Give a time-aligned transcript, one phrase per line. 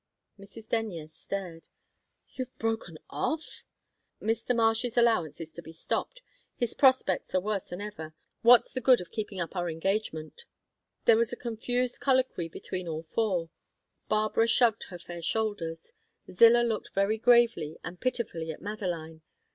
[0.39, 0.67] Mrs.
[0.67, 1.67] Denyer stared.
[2.33, 3.61] "You've broken off?"
[4.19, 4.55] "Mr.
[4.55, 6.23] Marsh's allowance is to be stopped.
[6.55, 8.15] His prospects are worse than ever.
[8.41, 10.45] What's the good of keeping up our engagement?"
[11.05, 13.51] There was a confused colloquy between all four.
[14.09, 15.93] Barbara shrugged her fair shoulders;
[16.31, 19.21] Zillah looked very gravely and pitifully at Madeline.